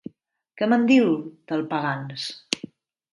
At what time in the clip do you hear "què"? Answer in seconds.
0.61-0.67